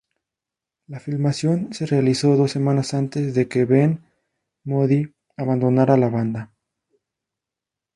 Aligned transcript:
La 0.87 0.99
filmación 0.99 1.73
se 1.75 1.85
realizó 1.85 2.35
dos 2.35 2.49
semanas 2.51 2.95
antes 2.95 3.35
de 3.35 3.47
que 3.47 3.65
Ben 3.65 4.03
Moody 4.63 5.13
abandonara 5.37 5.95
la 5.95 6.09
banda. 6.09 6.51